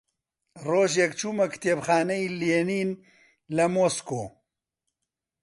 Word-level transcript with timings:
ڕۆژێک 0.67 1.11
چوومە 1.19 1.45
کتێبخانەی 1.53 2.33
لێنین 2.39 2.89
لە 3.55 3.65
مۆسکۆ 3.75 4.23